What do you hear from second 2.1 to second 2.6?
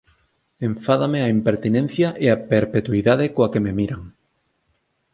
e a